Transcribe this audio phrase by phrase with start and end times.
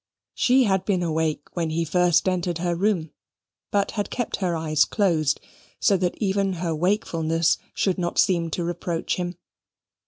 [0.33, 3.11] She had been awake when he first entered her room,
[3.69, 5.39] but had kept her eyes closed,
[5.79, 9.35] so that even her wakefulness should not seem to reproach him.